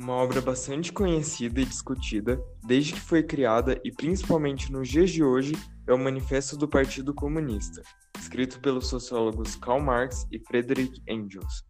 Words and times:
uma 0.00 0.14
obra 0.14 0.40
bastante 0.40 0.90
conhecida 0.90 1.60
e 1.60 1.64
discutida 1.66 2.42
desde 2.66 2.94
que 2.94 3.00
foi 3.00 3.22
criada 3.22 3.78
e 3.84 3.92
principalmente 3.92 4.72
nos 4.72 4.88
dias 4.88 5.10
de 5.10 5.22
hoje 5.22 5.52
é 5.86 5.92
o 5.92 5.98
Manifesto 5.98 6.56
do 6.56 6.66
Partido 6.66 7.12
Comunista, 7.12 7.82
escrito 8.18 8.58
pelos 8.60 8.86
sociólogos 8.88 9.56
Karl 9.56 9.78
Marx 9.78 10.26
e 10.32 10.38
Friedrich 10.38 11.02
Engels, 11.06 11.64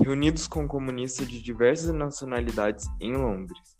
reunidos 0.00 0.46
com 0.46 0.68
comunistas 0.68 1.26
de 1.26 1.42
diversas 1.42 1.92
nacionalidades 1.92 2.86
em 3.00 3.16
Londres. 3.16 3.74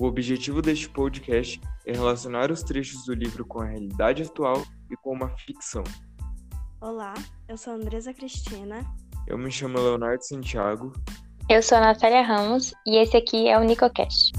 O 0.00 0.06
objetivo 0.06 0.62
deste 0.62 0.88
podcast 0.88 1.60
é 1.84 1.92
relacionar 1.92 2.50
os 2.50 2.62
trechos 2.62 3.04
do 3.04 3.12
livro 3.12 3.44
com 3.44 3.60
a 3.60 3.66
realidade 3.66 4.22
atual 4.22 4.64
e 4.90 4.96
com 4.96 5.12
uma 5.12 5.28
ficção. 5.36 5.84
Olá, 6.80 7.12
eu 7.46 7.58
sou 7.58 7.74
Andresa 7.74 8.14
Cristina. 8.14 8.80
Eu 9.26 9.36
me 9.36 9.50
chamo 9.50 9.78
Leonardo 9.78 10.24
Santiago. 10.24 10.92
Eu 11.48 11.62
sou 11.62 11.78
a 11.78 11.80
Natália 11.80 12.22
Ramos 12.22 12.74
e 12.84 12.96
esse 12.96 13.16
aqui 13.16 13.48
é 13.48 13.56
o 13.56 13.62
Nicocast. 13.62 14.32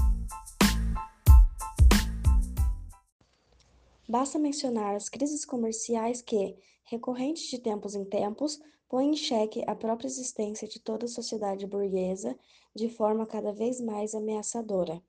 Basta 4.06 4.38
mencionar 4.38 4.94
as 4.94 5.08
crises 5.08 5.42
comerciais 5.46 6.20
que, 6.20 6.54
recorrentes 6.84 7.48
de 7.48 7.60
tempos 7.60 7.94
em 7.94 8.04
tempos, 8.04 8.60
põem 8.90 9.12
em 9.12 9.16
xeque 9.16 9.64
a 9.66 9.74
própria 9.74 10.06
existência 10.06 10.68
de 10.68 10.78
toda 10.78 11.06
a 11.06 11.08
sociedade 11.08 11.66
burguesa 11.66 12.38
de 12.76 12.90
forma 12.90 13.24
cada 13.24 13.54
vez 13.54 13.80
mais 13.80 14.14
ameaçadora. 14.14 15.02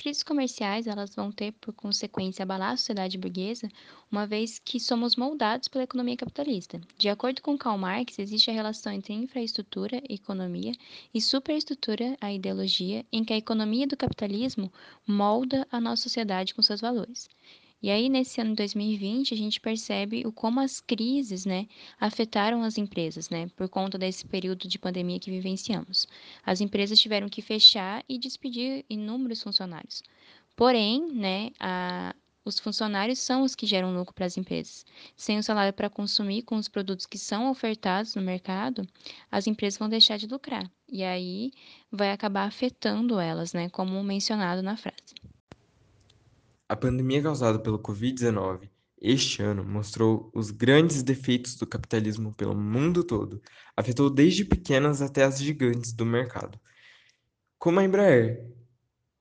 Crises 0.00 0.22
comerciais 0.22 0.86
elas 0.86 1.14
vão 1.14 1.30
ter 1.30 1.52
por 1.60 1.74
consequência 1.74 2.42
abalar 2.42 2.72
a 2.72 2.76
sociedade 2.78 3.18
burguesa, 3.18 3.68
uma 4.10 4.26
vez 4.26 4.58
que 4.58 4.80
somos 4.80 5.14
moldados 5.14 5.68
pela 5.68 5.84
economia 5.84 6.16
capitalista. 6.16 6.80
De 6.96 7.10
acordo 7.10 7.42
com 7.42 7.58
Karl 7.58 7.76
Marx, 7.76 8.18
existe 8.18 8.50
a 8.50 8.54
relação 8.54 8.90
entre 8.90 9.12
infraestrutura, 9.12 10.02
economia, 10.08 10.72
e 11.12 11.20
superestrutura, 11.20 12.16
a 12.18 12.32
ideologia, 12.32 13.04
em 13.12 13.22
que 13.22 13.34
a 13.34 13.36
economia 13.36 13.86
do 13.86 13.94
capitalismo 13.94 14.72
molda 15.06 15.68
a 15.70 15.78
nossa 15.78 16.04
sociedade 16.04 16.54
com 16.54 16.62
seus 16.62 16.80
valores. 16.80 17.28
E 17.82 17.90
aí, 17.90 18.08
nesse 18.10 18.40
ano 18.40 18.50
de 18.50 18.56
2020, 18.56 19.32
a 19.32 19.36
gente 19.36 19.58
percebe 19.60 20.26
o 20.26 20.32
como 20.32 20.60
as 20.60 20.80
crises, 20.80 21.46
né, 21.46 21.66
afetaram 21.98 22.62
as 22.62 22.76
empresas, 22.76 23.30
né, 23.30 23.48
por 23.56 23.68
conta 23.68 23.96
desse 23.96 24.26
período 24.26 24.68
de 24.68 24.78
pandemia 24.78 25.18
que 25.18 25.30
vivenciamos. 25.30 26.06
As 26.44 26.60
empresas 26.60 27.00
tiveram 27.00 27.28
que 27.28 27.40
fechar 27.40 28.04
e 28.08 28.18
despedir 28.18 28.84
inúmeros 28.88 29.42
funcionários. 29.42 30.02
Porém, 30.54 31.10
né, 31.10 31.52
a, 31.58 32.14
os 32.44 32.58
funcionários 32.58 33.18
são 33.18 33.42
os 33.42 33.54
que 33.54 33.66
geram 33.66 33.94
lucro 33.94 34.14
para 34.14 34.26
as 34.26 34.36
empresas. 34.36 34.84
Sem 35.16 35.38
o 35.38 35.42
salário 35.42 35.72
para 35.72 35.88
consumir 35.88 36.42
com 36.42 36.56
os 36.56 36.68
produtos 36.68 37.06
que 37.06 37.16
são 37.16 37.50
ofertados 37.50 38.14
no 38.14 38.22
mercado, 38.22 38.86
as 39.30 39.46
empresas 39.46 39.78
vão 39.78 39.88
deixar 39.88 40.18
de 40.18 40.26
lucrar. 40.26 40.70
E 40.88 41.02
aí 41.04 41.52
vai 41.90 42.10
acabar 42.12 42.46
afetando 42.46 43.18
elas, 43.18 43.52
né, 43.52 43.68
como 43.70 44.02
mencionado 44.02 44.62
na 44.62 44.76
frase. 44.76 45.19
A 46.70 46.76
pandemia 46.76 47.20
causada 47.20 47.58
pelo 47.58 47.80
Covid-19 47.80 48.70
este 49.02 49.42
ano 49.42 49.64
mostrou 49.64 50.30
os 50.32 50.52
grandes 50.52 51.02
defeitos 51.02 51.56
do 51.56 51.66
capitalismo 51.66 52.32
pelo 52.32 52.54
mundo 52.54 53.02
todo. 53.02 53.42
Afetou 53.76 54.08
desde 54.08 54.44
pequenas 54.44 55.02
até 55.02 55.24
as 55.24 55.40
gigantes 55.40 55.92
do 55.92 56.06
mercado. 56.06 56.60
Como 57.58 57.80
a 57.80 57.84
Embraer, 57.84 58.46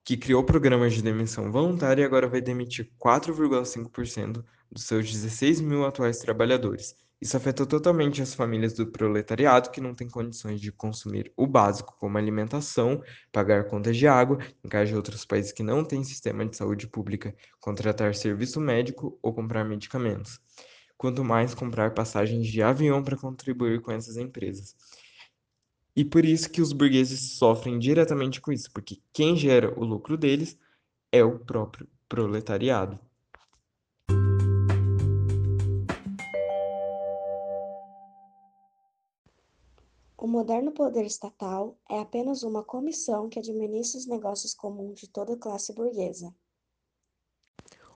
que 0.03 0.15
criou 0.15 0.43
programas 0.43 0.93
de 0.93 1.01
demissão 1.01 1.51
voluntária 1.51 2.03
e 2.03 2.05
agora 2.05 2.27
vai 2.27 2.39
demitir 2.39 2.91
4,5% 3.03 4.45
dos 4.71 4.83
seus 4.83 5.11
16 5.11 5.59
mil 5.59 5.83
atuais 5.87 6.19
trabalhadores 6.19 6.95
isso 7.21 7.35
afetou 7.35 7.65
totalmente 7.65 8.21
as 8.21 8.33
famílias 8.33 8.73
do 8.73 8.87
proletariado 8.87 9.71
que 9.71 9.81
não 9.81 9.93
têm 9.93 10.07
condições 10.09 10.61
de 10.61 10.71
consumir 10.71 11.33
o 11.35 11.45
básico, 11.45 11.97
como 11.99 12.17
alimentação, 12.17 13.03
pagar 13.29 13.65
contas 13.65 13.97
de 13.97 14.07
água, 14.07 14.37
de 14.37 14.95
outros 14.95 15.25
países 15.25 15.51
que 15.51 15.61
não 15.61 15.83
têm 15.83 16.03
sistema 16.03 16.45
de 16.45 16.55
saúde 16.55 16.87
pública, 16.87 17.35
contratar 17.59 18.15
serviço 18.15 18.61
médico 18.61 19.19
ou 19.21 19.33
comprar 19.33 19.65
medicamentos. 19.65 20.39
Quanto 20.97 21.23
mais 21.23 21.53
comprar 21.53 21.93
passagens 21.93 22.47
de 22.47 22.61
avião 22.61 23.03
para 23.03 23.17
contribuir 23.17 23.81
com 23.81 23.91
essas 23.91 24.15
empresas. 24.15 24.75
E 25.93 26.05
por 26.05 26.23
isso 26.23 26.49
que 26.49 26.61
os 26.61 26.71
burgueses 26.71 27.37
sofrem 27.37 27.77
diretamente 27.77 28.39
com 28.39 28.53
isso, 28.53 28.71
porque 28.71 29.01
quem 29.11 29.35
gera 29.35 29.77
o 29.77 29.83
lucro 29.83 30.15
deles 30.15 30.57
é 31.11 31.21
o 31.21 31.37
próprio 31.37 31.85
proletariado. 32.07 32.97
O 40.21 40.27
moderno 40.27 40.73
poder 40.73 41.05
estatal 41.05 41.79
é 41.89 41.97
apenas 41.97 42.43
uma 42.43 42.61
comissão 42.61 43.29
que 43.29 43.39
administra 43.39 43.97
os 43.97 44.05
negócios 44.05 44.53
comuns 44.53 44.99
de 44.99 45.07
toda 45.07 45.37
classe 45.37 45.73
burguesa. 45.73 46.35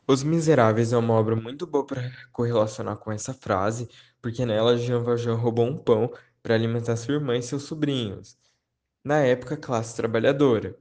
Os 0.07 0.23
Miseráveis 0.23 0.93
é 0.93 0.97
uma 0.97 1.15
obra 1.15 1.35
muito 1.35 1.67
boa 1.67 1.85
para 1.85 2.09
correlacionar 2.31 2.95
com 2.95 3.11
essa 3.11 3.33
frase, 3.33 3.89
porque 4.21 4.45
nela 4.45 4.77
Jean 4.77 5.03
Valjean 5.03 5.35
roubou 5.35 5.65
um 5.65 5.77
pão 5.77 6.13
para 6.41 6.55
alimentar 6.55 6.95
sua 6.95 7.15
irmã 7.15 7.37
e 7.37 7.43
seus 7.43 7.63
sobrinhos, 7.63 8.37
na 9.03 9.19
época 9.19 9.57
classe 9.57 9.93
trabalhadora. 9.93 10.79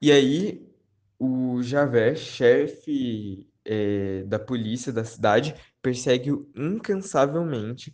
E 0.00 0.12
aí 0.12 0.72
o 1.18 1.64
Javert, 1.64 2.16
chefe 2.16 3.50
é, 3.64 4.22
da 4.22 4.38
polícia 4.38 4.92
da 4.92 5.04
cidade, 5.04 5.52
persegue-o 5.82 6.48
incansavelmente 6.54 7.92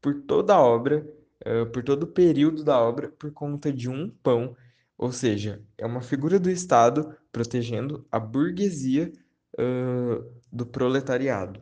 por 0.00 0.22
toda 0.22 0.54
a 0.54 0.62
obra 0.62 1.15
uh, 1.44 1.66
por 1.66 1.82
todo 1.82 2.04
o 2.04 2.08
período 2.08 2.62
da 2.64 2.80
obra 2.80 3.08
por 3.08 3.32
conta 3.32 3.72
de 3.72 3.88
um 3.88 4.08
pão, 4.08 4.56
ou 4.96 5.12
seja, 5.12 5.62
é 5.76 5.84
uma 5.84 6.00
figura 6.00 6.38
do 6.38 6.50
Estado 6.50 7.14
protegendo 7.30 8.06
a 8.10 8.18
burguesia 8.18 9.12
uh, 9.58 10.24
do 10.50 10.64
proletariado. 10.64 11.60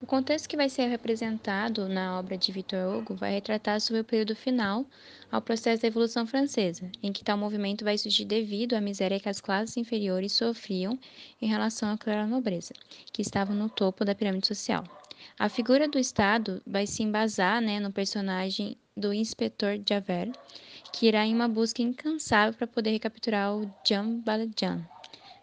O 0.00 0.06
contexto 0.06 0.48
que 0.48 0.56
vai 0.56 0.68
ser 0.68 0.86
representado 0.86 1.88
na 1.88 2.20
obra 2.20 2.38
de 2.38 2.52
Victor 2.52 2.94
Hugo 2.94 3.16
vai 3.16 3.32
retratar 3.32 3.80
sobre 3.80 4.02
o 4.02 4.04
período 4.04 4.36
final 4.36 4.86
ao 5.28 5.42
processo 5.42 5.82
da 5.82 5.88
Evolução 5.88 6.24
Francesa, 6.24 6.88
em 7.02 7.12
que 7.12 7.24
tal 7.24 7.36
movimento 7.36 7.84
vai 7.84 7.98
surgir 7.98 8.24
devido 8.24 8.74
à 8.74 8.80
miséria 8.80 9.18
que 9.18 9.28
as 9.28 9.40
classes 9.40 9.76
inferiores 9.76 10.32
sofriam 10.32 10.96
em 11.42 11.48
relação 11.48 11.90
à 11.90 11.98
clara 11.98 12.28
nobreza, 12.28 12.72
que 13.12 13.22
estavam 13.22 13.56
no 13.56 13.68
topo 13.68 14.04
da 14.04 14.14
pirâmide 14.14 14.46
social. 14.46 14.84
A 15.36 15.48
figura 15.48 15.88
do 15.88 15.98
Estado 15.98 16.62
vai 16.64 16.86
se 16.86 17.02
embasar 17.02 17.60
né, 17.60 17.80
no 17.80 17.92
personagem 17.92 18.76
do 18.98 19.12
inspetor 19.12 19.80
Javert, 19.86 20.32
que 20.92 21.06
irá 21.06 21.24
em 21.24 21.34
uma 21.34 21.48
busca 21.48 21.82
incansável 21.82 22.54
para 22.56 22.66
poder 22.66 22.90
recapturar 22.90 23.56
o 23.56 23.72
Jean 23.86 24.20
Valjean, 24.20 24.86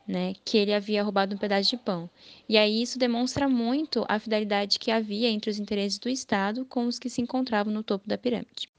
né, 0.07 0.33
que 0.43 0.57
ele 0.57 0.73
havia 0.73 1.03
roubado 1.03 1.35
um 1.35 1.37
pedaço 1.37 1.69
de 1.69 1.77
pão. 1.77 2.09
E 2.47 2.57
aí 2.57 2.81
isso 2.81 2.99
demonstra 2.99 3.47
muito 3.47 4.05
a 4.07 4.19
fidelidade 4.19 4.77
que 4.77 4.91
havia 4.91 5.29
entre 5.29 5.49
os 5.49 5.57
interesses 5.57 5.97
do 5.97 6.09
Estado 6.09 6.65
com 6.65 6.85
os 6.87 6.99
que 6.99 7.09
se 7.09 7.21
encontravam 7.21 7.73
no 7.73 7.83
topo 7.83 8.07
da 8.07 8.17
pirâmide. 8.17 8.69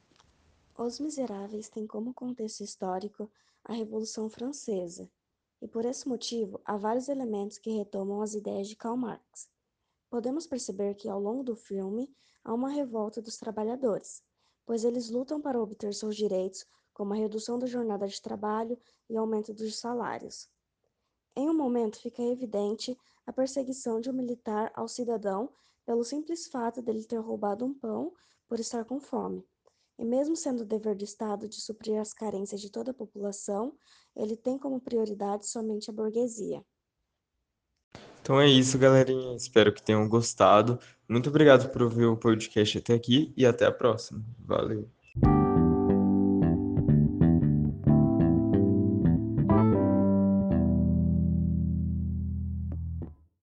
Os 0.78 1.00
Miseráveis 1.00 1.68
têm 1.68 1.86
como 1.86 2.12
contexto 2.12 2.62
histórico 2.62 3.30
a 3.64 3.72
Revolução 3.72 4.28
Francesa, 4.28 5.10
e 5.60 5.66
por 5.66 5.84
esse 5.84 6.06
motivo 6.06 6.60
há 6.64 6.76
vários 6.76 7.08
elementos 7.08 7.58
que 7.58 7.70
retomam 7.70 8.20
as 8.20 8.34
ideias 8.34 8.68
de 8.68 8.76
Karl 8.76 8.96
Marx. 8.96 9.48
Podemos 10.10 10.46
perceber 10.46 10.94
que 10.94 11.08
ao 11.08 11.20
longo 11.20 11.42
do 11.42 11.56
filme 11.56 12.08
há 12.44 12.54
uma 12.54 12.68
revolta 12.68 13.20
dos 13.20 13.36
trabalhadores, 13.36 14.22
pois 14.66 14.84
eles 14.84 15.08
lutam 15.08 15.40
para 15.40 15.62
obter 15.62 15.94
seus 15.94 16.16
direitos, 16.16 16.66
como 16.92 17.14
a 17.14 17.16
redução 17.16 17.58
da 17.58 17.66
jornada 17.66 18.06
de 18.06 18.20
trabalho 18.20 18.76
e 19.08 19.16
aumento 19.16 19.54
dos 19.54 19.78
salários. 19.78 20.50
Em 21.36 21.48
um 21.48 21.54
momento 21.54 22.00
fica 22.00 22.22
evidente 22.22 22.98
a 23.24 23.32
perseguição 23.32 24.00
de 24.00 24.10
um 24.10 24.12
militar 24.12 24.72
ao 24.74 24.88
cidadão 24.88 25.50
pelo 25.84 26.02
simples 26.02 26.48
fato 26.48 26.82
dele 26.82 27.04
ter 27.04 27.18
roubado 27.18 27.64
um 27.64 27.72
pão 27.72 28.12
por 28.48 28.58
estar 28.58 28.84
com 28.84 28.98
fome. 28.98 29.46
E 29.98 30.04
mesmo 30.04 30.36
sendo 30.36 30.62
o 30.62 30.66
dever 30.66 30.96
do 30.96 31.04
Estado 31.04 31.48
de 31.48 31.60
suprir 31.60 31.98
as 32.00 32.12
carências 32.12 32.60
de 32.60 32.70
toda 32.70 32.90
a 32.90 32.94
população, 32.94 33.72
ele 34.14 34.36
tem 34.36 34.58
como 34.58 34.80
prioridade 34.80 35.46
somente 35.46 35.90
a 35.90 35.92
burguesia. 35.92 36.64
Então 38.26 38.40
é 38.40 38.48
isso, 38.48 38.76
galerinha. 38.76 39.36
Espero 39.36 39.72
que 39.72 39.80
tenham 39.80 40.08
gostado. 40.08 40.80
Muito 41.08 41.28
obrigado 41.28 41.70
por 41.70 41.82
ouvir 41.82 42.06
o 42.06 42.16
podcast 42.16 42.76
até 42.78 42.92
aqui 42.92 43.32
e 43.36 43.46
até 43.46 43.66
a 43.66 43.70
próxima. 43.70 44.20
Valeu. 44.40 44.95